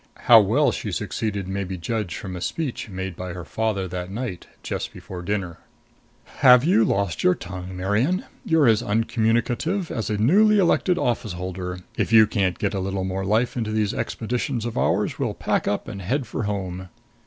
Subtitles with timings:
[0.21, 4.09] How well she succeeded may be judged from a speech made by her father that
[4.09, 5.59] night just before dinner:
[6.39, 8.25] "Have you lost your tongue, Marian?
[8.43, 11.81] You're as uncommunicative as a newly elected office holder.
[11.99, 15.67] If you can't get a little more life into these expeditions of ours we'll pack
[15.67, 16.89] up and head for home."